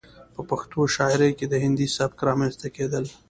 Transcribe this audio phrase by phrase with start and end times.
[0.33, 3.03] ،په پښتو شاعرۍ کې د هندي سبک رامنځته کېدل